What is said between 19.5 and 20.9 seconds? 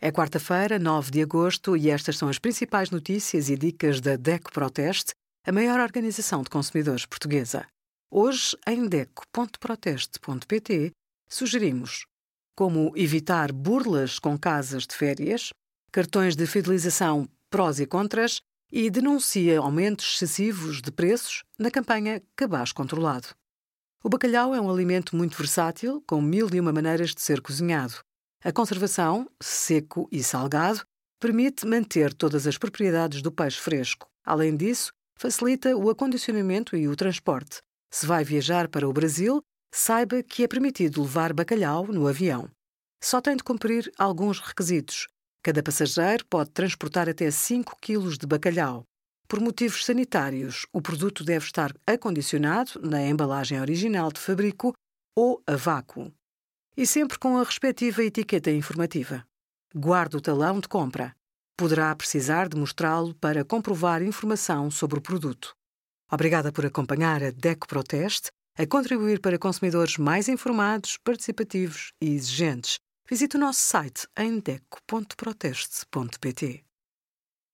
aumentos excessivos